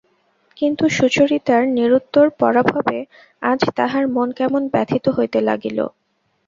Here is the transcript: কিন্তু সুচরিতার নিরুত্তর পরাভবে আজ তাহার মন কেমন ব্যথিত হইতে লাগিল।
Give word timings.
কিন্তু 0.57 0.83
সুচরিতার 0.89 1.63
নিরুত্তর 1.75 2.25
পরাভবে 2.39 2.97
আজ 3.41 3.59
তাহার 3.77 4.03
মন 4.15 4.29
কেমন 4.37 4.61
ব্যথিত 4.73 5.05
হইতে 5.09 5.39
লাগিল। 5.47 5.79